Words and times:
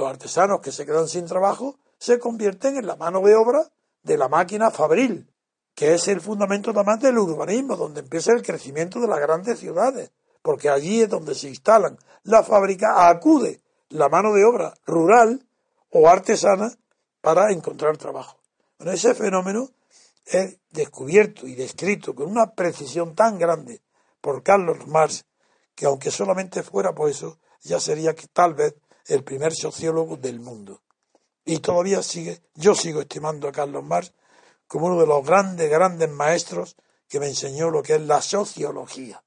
Los 0.00 0.08
artesanos 0.08 0.62
que 0.62 0.72
se 0.72 0.86
quedan 0.86 1.08
sin 1.08 1.26
trabajo 1.26 1.76
se 1.98 2.18
convierten 2.18 2.74
en 2.78 2.86
la 2.86 2.96
mano 2.96 3.20
de 3.20 3.34
obra 3.34 3.70
de 4.02 4.16
la 4.16 4.30
máquina 4.30 4.70
fabril, 4.70 5.30
que 5.74 5.92
es 5.92 6.08
el 6.08 6.22
fundamento 6.22 6.72
también 6.72 7.00
del 7.00 7.18
urbanismo, 7.18 7.76
donde 7.76 8.00
empieza 8.00 8.32
el 8.32 8.40
crecimiento 8.40 8.98
de 8.98 9.08
las 9.08 9.20
grandes 9.20 9.58
ciudades, 9.58 10.10
porque 10.40 10.70
allí 10.70 11.02
es 11.02 11.10
donde 11.10 11.34
se 11.34 11.50
instalan 11.50 11.98
las 12.22 12.46
fábricas, 12.46 12.92
acude 12.96 13.60
la 13.90 14.08
mano 14.08 14.32
de 14.32 14.42
obra 14.42 14.72
rural 14.86 15.46
o 15.90 16.08
artesana 16.08 16.72
para 17.20 17.52
encontrar 17.52 17.98
trabajo. 17.98 18.38
Bueno, 18.78 18.92
ese 18.92 19.14
fenómeno 19.14 19.68
es 20.24 20.56
descubierto 20.70 21.46
y 21.46 21.54
descrito 21.56 22.14
con 22.14 22.30
una 22.30 22.54
precisión 22.54 23.14
tan 23.14 23.38
grande 23.38 23.82
por 24.22 24.42
Carlos 24.42 24.86
Marx 24.86 25.26
que 25.74 25.84
aunque 25.84 26.10
solamente 26.10 26.62
fuera 26.62 26.94
por 26.94 27.10
eso, 27.10 27.38
ya 27.60 27.78
sería 27.78 28.14
que 28.14 28.28
tal 28.28 28.54
vez 28.54 28.74
el 29.06 29.24
primer 29.24 29.54
sociólogo 29.54 30.16
del 30.16 30.40
mundo. 30.40 30.82
Y 31.44 31.58
todavía 31.58 32.02
sigue, 32.02 32.42
yo 32.54 32.74
sigo 32.74 33.00
estimando 33.00 33.48
a 33.48 33.52
Carlos 33.52 33.84
Marx 33.84 34.12
como 34.66 34.86
uno 34.86 35.00
de 35.00 35.06
los 35.06 35.24
grandes, 35.24 35.70
grandes 35.70 36.08
maestros 36.10 36.76
que 37.08 37.18
me 37.18 37.26
enseñó 37.26 37.70
lo 37.70 37.82
que 37.82 37.96
es 37.96 38.00
la 38.02 38.22
sociología. 38.22 39.22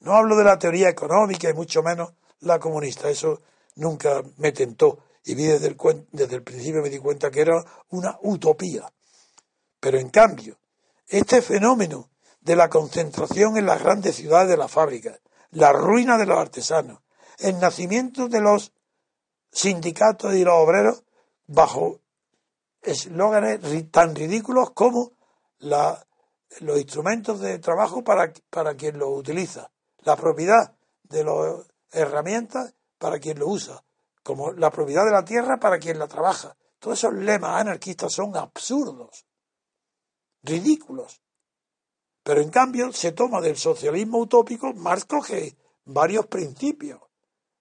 No 0.00 0.14
hablo 0.14 0.36
de 0.36 0.44
la 0.44 0.58
teoría 0.58 0.88
económica 0.88 1.50
y 1.50 1.54
mucho 1.54 1.82
menos 1.82 2.12
la 2.40 2.58
comunista, 2.58 3.08
eso 3.08 3.40
nunca 3.76 4.22
me 4.36 4.52
tentó 4.52 4.98
y 5.24 5.34
vi 5.34 5.44
desde 5.44 5.68
el, 5.68 6.06
desde 6.10 6.36
el 6.36 6.42
principio 6.42 6.82
me 6.82 6.90
di 6.90 6.98
cuenta 6.98 7.30
que 7.30 7.40
era 7.40 7.64
una 7.90 8.18
utopía. 8.22 8.92
Pero 9.80 9.98
en 9.98 10.10
cambio, 10.10 10.58
este 11.08 11.42
fenómeno 11.42 12.10
de 12.40 12.56
la 12.56 12.68
concentración 12.68 13.56
en 13.56 13.66
las 13.66 13.82
grandes 13.82 14.16
ciudades 14.16 14.48
de 14.48 14.56
las 14.56 14.70
fábricas, 14.70 15.20
la 15.50 15.72
ruina 15.72 16.18
de 16.18 16.26
los 16.26 16.38
artesanos, 16.38 17.00
el 17.38 17.58
nacimiento 17.60 18.28
de 18.28 18.40
los 18.40 18.72
sindicatos 19.52 20.34
y 20.34 20.44
los 20.44 20.54
obreros 20.54 21.04
bajo 21.46 22.00
eslóganes 22.80 23.60
tan 23.90 24.14
ridículos 24.14 24.70
como 24.72 25.12
la, 25.58 26.04
los 26.60 26.78
instrumentos 26.78 27.40
de 27.40 27.58
trabajo 27.58 28.02
para, 28.02 28.32
para 28.50 28.74
quien 28.74 28.98
los 28.98 29.10
utiliza, 29.16 29.70
la 29.98 30.16
propiedad 30.16 30.74
de 31.04 31.24
las 31.24 31.66
herramientas 31.92 32.74
para 32.98 33.18
quien 33.18 33.38
lo 33.38 33.48
usa, 33.48 33.84
como 34.22 34.52
la 34.52 34.70
propiedad 34.70 35.04
de 35.04 35.12
la 35.12 35.24
tierra 35.24 35.58
para 35.58 35.78
quien 35.78 35.98
la 35.98 36.08
trabaja. 36.08 36.56
Todos 36.78 36.98
esos 36.98 37.14
lemas 37.14 37.60
anarquistas 37.60 38.12
son 38.12 38.36
absurdos, 38.36 39.26
ridículos. 40.42 41.22
Pero 42.24 42.40
en 42.40 42.50
cambio 42.50 42.92
se 42.92 43.12
toma 43.12 43.40
del 43.40 43.56
socialismo 43.56 44.18
utópico, 44.18 44.72
Marx 44.72 45.04
coge 45.04 45.56
varios 45.84 46.26
principios 46.26 47.00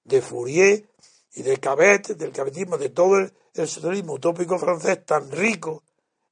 de 0.04 0.22
Fourier 0.22 0.91
y 1.34 1.44
de 1.44 1.58
Cabet, 1.58 2.16
del 2.18 2.32
cabetismo, 2.32 2.78
de 2.78 2.90
todo 2.90 3.18
el, 3.18 3.32
socialismo 3.54 4.14
utópico 4.14 4.58
francés 4.58 5.06
tan 5.06 5.32
rico 5.32 5.84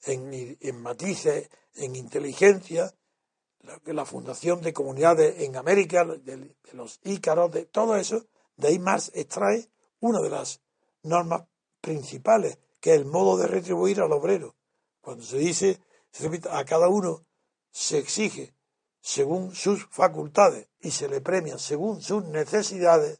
en, 0.03 0.81
matices, 0.81 1.49
en 1.75 1.95
inteligencia, 1.95 2.93
la, 3.61 3.79
la, 3.85 4.05
fundación 4.05 4.61
de 4.61 4.73
comunidades 4.73 5.41
en 5.41 5.55
América, 5.55 6.05
de, 6.05 6.17
de 6.37 6.73
los 6.73 6.99
ícaros, 7.03 7.51
de 7.51 7.65
todo 7.65 7.95
eso, 7.97 8.25
de 8.55 8.69
ahí 8.69 8.79
Marx 8.79 9.11
extrae 9.13 9.69
una 10.01 10.19
de 10.21 10.29
las 10.29 10.61
normas 11.03 11.43
principales, 11.81 12.57
que 12.79 12.93
es 12.93 12.99
el 12.99 13.05
modo 13.05 13.37
de 13.37 13.47
retribuir 13.47 14.01
al 14.01 14.11
obrero. 14.11 14.55
Cuando 15.01 15.23
se 15.23 15.37
dice, 15.37 15.81
se 16.11 16.23
repite, 16.23 16.49
a 16.49 16.63
cada 16.65 16.89
uno 16.89 17.25
se 17.71 17.97
exige 17.99 18.53
según 19.01 19.55
sus 19.55 19.85
facultades 19.89 20.67
y 20.81 20.91
se 20.91 21.07
le 21.07 21.21
premia 21.21 21.57
según 21.57 22.01
sus 22.01 22.25
necesidades, 22.25 23.19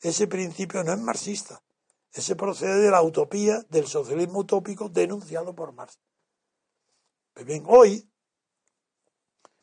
ese 0.00 0.26
principio 0.26 0.82
no 0.82 0.92
es 0.92 0.98
marxista. 0.98 1.62
Ese 2.12 2.34
procede 2.34 2.80
de 2.80 2.90
la 2.90 3.02
utopía 3.02 3.60
del 3.68 3.86
socialismo 3.86 4.40
utópico 4.40 4.88
denunciado 4.88 5.54
por 5.54 5.72
Marx. 5.72 5.98
Pues 7.32 7.46
bien, 7.46 7.64
hoy 7.66 8.10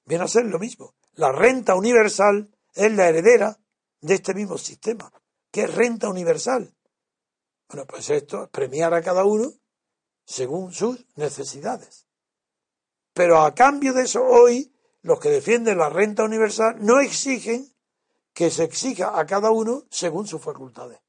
viene 0.05 0.23
a 0.23 0.27
ser 0.27 0.45
lo 0.45 0.57
mismo. 0.57 0.95
La 1.13 1.31
renta 1.31 1.75
universal 1.75 2.49
es 2.73 2.91
la 2.93 3.09
heredera 3.09 3.59
de 3.99 4.13
este 4.13 4.33
mismo 4.33 4.57
sistema. 4.57 5.11
¿Qué 5.51 5.63
es 5.63 5.75
renta 5.75 6.07
universal? 6.07 6.73
Bueno, 7.67 7.85
pues 7.85 8.09
esto 8.09 8.43
es 8.43 8.49
premiar 8.49 8.93
a 8.93 9.01
cada 9.01 9.25
uno 9.25 9.51
según 10.23 10.73
sus 10.73 11.05
necesidades. 11.15 12.07
Pero 13.13 13.41
a 13.41 13.53
cambio 13.53 13.93
de 13.93 14.03
eso, 14.03 14.23
hoy 14.23 14.73
los 15.01 15.19
que 15.19 15.29
defienden 15.29 15.79
la 15.79 15.89
renta 15.89 16.23
universal 16.23 16.77
no 16.79 16.99
exigen 16.99 17.73
que 18.37 18.51
se 18.51 18.63
exija 18.65 19.19
a 19.19 19.25
cada 19.25 19.49
uno 19.49 19.85
según 19.89 20.27
sus 20.27 20.39
facultades. 20.39 20.99